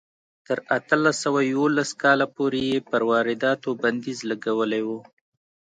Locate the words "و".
4.87-4.89